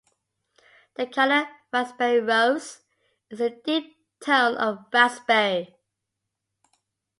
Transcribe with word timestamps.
The 0.95 1.05
color 1.05 1.47
"raspberry 1.71 2.21
rose" 2.21 2.81
is 3.29 3.39
a 3.39 3.51
deep 3.51 3.97
tone 4.19 4.57
of 4.57 4.87
raspberry. 4.91 5.75